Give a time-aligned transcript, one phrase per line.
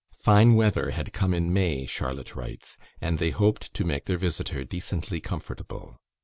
[0.15, 4.63] Fine weather had come in May, Charlotte writes, and they hoped to make their visitor
[4.63, 5.99] decently comfortable.